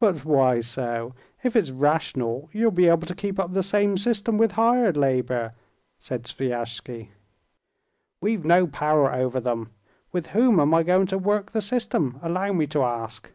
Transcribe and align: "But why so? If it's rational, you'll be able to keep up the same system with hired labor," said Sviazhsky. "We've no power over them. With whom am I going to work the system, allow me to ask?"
"But 0.00 0.24
why 0.24 0.62
so? 0.62 1.14
If 1.44 1.56
it's 1.56 1.70
rational, 1.70 2.48
you'll 2.54 2.70
be 2.70 2.86
able 2.88 3.06
to 3.06 3.14
keep 3.14 3.38
up 3.38 3.52
the 3.52 3.62
same 3.62 3.98
system 3.98 4.38
with 4.38 4.52
hired 4.52 4.96
labor," 4.96 5.52
said 5.98 6.22
Sviazhsky. 6.22 7.10
"We've 8.22 8.46
no 8.46 8.66
power 8.66 9.12
over 9.12 9.38
them. 9.38 9.72
With 10.10 10.28
whom 10.28 10.58
am 10.58 10.72
I 10.72 10.82
going 10.84 11.08
to 11.08 11.18
work 11.18 11.52
the 11.52 11.60
system, 11.60 12.18
allow 12.22 12.54
me 12.54 12.66
to 12.68 12.82
ask?" 12.82 13.30